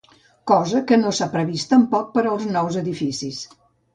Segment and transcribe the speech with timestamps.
[0.51, 3.45] Cosa que no s’ha previst, tampoc, per als nous edificis.